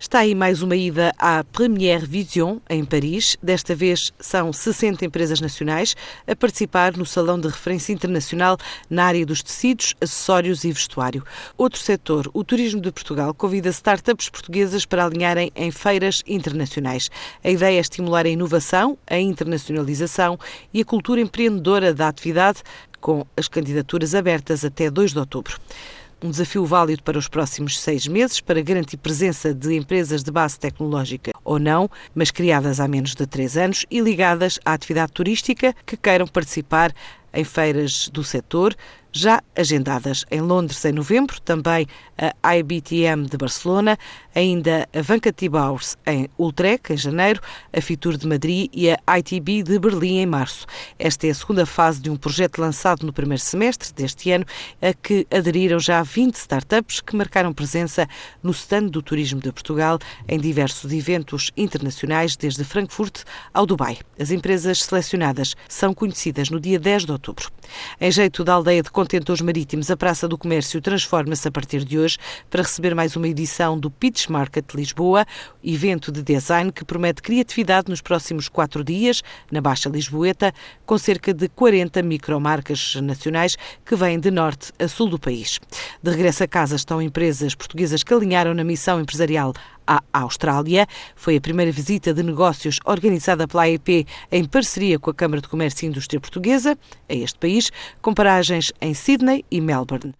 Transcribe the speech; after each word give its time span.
Está 0.00 0.20
aí 0.20 0.32
mais 0.32 0.62
uma 0.62 0.76
ida 0.76 1.12
à 1.18 1.42
Première 1.42 2.06
Vision, 2.06 2.58
em 2.70 2.84
Paris. 2.84 3.36
Desta 3.42 3.74
vez 3.74 4.12
são 4.20 4.52
60 4.52 5.04
empresas 5.04 5.40
nacionais 5.40 5.96
a 6.24 6.36
participar 6.36 6.96
no 6.96 7.04
Salão 7.04 7.38
de 7.38 7.48
Referência 7.48 7.92
Internacional 7.92 8.56
na 8.88 9.06
área 9.06 9.26
dos 9.26 9.42
tecidos, 9.42 9.96
acessórios 10.00 10.62
e 10.62 10.70
vestuário. 10.70 11.24
Outro 11.56 11.80
setor, 11.80 12.30
o 12.32 12.44
turismo 12.44 12.80
de 12.80 12.92
Portugal, 12.92 13.34
convida 13.34 13.70
startups 13.70 14.28
portuguesas 14.28 14.86
para 14.86 15.04
alinharem 15.04 15.50
em 15.56 15.72
feiras 15.72 16.22
internacionais. 16.28 17.10
A 17.42 17.50
ideia 17.50 17.78
é 17.78 17.80
estimular 17.80 18.24
a 18.24 18.30
inovação, 18.30 18.96
a 19.04 19.18
internacionalização 19.18 20.38
e 20.72 20.80
a 20.80 20.84
cultura 20.84 21.20
empreendedora 21.20 21.92
da 21.92 22.06
atividade, 22.06 22.62
com 23.00 23.26
as 23.36 23.48
candidaturas 23.48 24.14
abertas 24.14 24.64
até 24.64 24.88
2 24.88 25.10
de 25.12 25.18
outubro 25.18 25.58
um 26.22 26.30
desafio 26.30 26.64
válido 26.64 27.02
para 27.02 27.18
os 27.18 27.28
próximos 27.28 27.78
seis 27.80 28.06
meses 28.06 28.40
para 28.40 28.60
garantir 28.60 28.96
presença 28.96 29.54
de 29.54 29.76
empresas 29.76 30.22
de 30.22 30.30
base 30.30 30.58
tecnológica 30.58 31.32
ou 31.44 31.58
não, 31.58 31.88
mas 32.14 32.30
criadas 32.30 32.80
há 32.80 32.88
menos 32.88 33.14
de 33.14 33.26
três 33.26 33.56
anos 33.56 33.86
e 33.90 34.00
ligadas 34.00 34.58
à 34.64 34.72
atividade 34.72 35.12
turística 35.12 35.74
que 35.86 35.96
queiram 35.96 36.26
participar 36.26 36.92
em 37.32 37.44
feiras 37.44 38.08
do 38.08 38.24
setor, 38.24 38.74
já 39.12 39.42
agendadas 39.56 40.24
em 40.30 40.40
Londres 40.40 40.84
em 40.84 40.92
novembro, 40.92 41.40
também 41.40 41.86
a 42.42 42.56
IBTM 42.56 43.26
de 43.26 43.36
Barcelona, 43.36 43.98
ainda 44.34 44.88
a 44.94 45.02
Vancati 45.02 45.48
Bowers 45.48 45.96
em 46.06 46.28
Utrecht 46.38 46.92
em 46.92 46.96
janeiro, 46.96 47.40
a 47.72 47.80
Fitur 47.80 48.16
de 48.16 48.26
Madrid 48.26 48.70
e 48.72 48.90
a 48.90 49.18
ITB 49.18 49.62
de 49.62 49.78
Berlim 49.78 50.18
em 50.18 50.26
março. 50.26 50.66
Esta 50.98 51.26
é 51.26 51.30
a 51.30 51.34
segunda 51.34 51.64
fase 51.64 52.00
de 52.00 52.10
um 52.10 52.16
projeto 52.16 52.58
lançado 52.58 53.06
no 53.06 53.12
primeiro 53.12 53.42
semestre 53.42 53.92
deste 53.92 54.30
ano, 54.30 54.44
a 54.82 54.92
que 54.92 55.26
aderiram 55.30 55.78
já 55.78 56.02
20 56.02 56.34
startups 56.34 57.00
que 57.00 57.16
marcaram 57.16 57.52
presença 57.52 58.08
no 58.42 58.50
stand 58.50 58.86
do 58.86 59.02
turismo 59.02 59.40
de 59.40 59.52
Portugal 59.52 59.98
em 60.26 60.38
diversos 60.38 60.92
eventos 60.92 61.50
internacionais, 61.56 62.36
desde 62.36 62.64
Frankfurt 62.64 63.22
ao 63.52 63.66
Dubai. 63.66 63.98
As 64.18 64.30
empresas 64.30 64.82
selecionadas 64.82 65.54
são 65.68 65.94
conhecidas 65.94 66.50
no 66.50 66.60
dia 66.60 66.78
10 66.78 67.06
de 67.06 67.12
outubro. 67.12 67.50
Em 68.00 68.10
jeito 68.10 68.44
da 68.44 68.54
aldeia 68.54 68.82
de 68.82 68.90
contentores 68.98 69.40
marítimos, 69.40 69.92
a 69.92 69.96
Praça 69.96 70.26
do 70.26 70.36
Comércio 70.36 70.80
transforma-se 70.80 71.46
a 71.46 71.52
partir 71.52 71.84
de 71.84 71.96
hoje 71.96 72.18
para 72.50 72.62
receber 72.62 72.96
mais 72.96 73.14
uma 73.14 73.28
edição 73.28 73.78
do 73.78 73.92
Pitch 73.92 74.26
Market 74.26 74.74
Lisboa, 74.74 75.24
evento 75.62 76.10
de 76.10 76.20
design 76.20 76.72
que 76.72 76.84
promete 76.84 77.22
criatividade 77.22 77.88
nos 77.88 78.00
próximos 78.00 78.48
quatro 78.48 78.82
dias, 78.82 79.22
na 79.52 79.60
Baixa 79.60 79.88
Lisboeta, 79.88 80.52
com 80.84 80.98
cerca 80.98 81.32
de 81.32 81.48
40 81.48 82.02
micromarcas 82.02 82.96
nacionais 82.96 83.56
que 83.86 83.94
vêm 83.94 84.18
de 84.18 84.32
norte 84.32 84.72
a 84.80 84.88
sul 84.88 85.08
do 85.08 85.16
país. 85.16 85.60
De 86.02 86.10
regresso 86.10 86.42
a 86.42 86.48
casa 86.48 86.74
estão 86.74 87.00
empresas 87.00 87.54
portuguesas 87.54 88.02
que 88.02 88.12
alinharam 88.12 88.52
na 88.52 88.64
missão 88.64 89.00
empresarial 89.00 89.54
à 89.88 90.02
Austrália. 90.12 90.86
Foi 91.16 91.36
a 91.36 91.40
primeira 91.40 91.72
visita 91.72 92.12
de 92.12 92.22
negócios 92.22 92.78
organizada 92.84 93.48
pela 93.48 93.62
AEP 93.62 94.06
em 94.30 94.44
parceria 94.44 94.98
com 94.98 95.10
a 95.10 95.14
Câmara 95.14 95.40
de 95.40 95.48
Comércio 95.48 95.86
e 95.86 95.88
Indústria 95.88 96.20
Portuguesa 96.20 96.78
a 97.08 97.14
este 97.14 97.38
país, 97.38 97.70
com 98.02 98.12
paragens 98.12 98.72
em 98.80 98.92
Sydney 98.92 99.44
e 99.50 99.60
Melbourne. 99.60 100.14